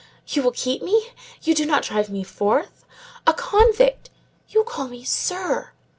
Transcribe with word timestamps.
You 0.29 0.41
will 0.41 0.51
keep 0.51 0.81
me? 0.81 1.09
You 1.43 1.53
do 1.53 1.63
not 1.63 1.83
drive 1.83 2.09
me 2.09 2.23
forth? 2.23 2.85
A 3.27 3.33
convict! 3.35 4.09
You 4.49 4.63
call 4.63 4.87
me 4.87 5.05
_sir! 5.05 5.73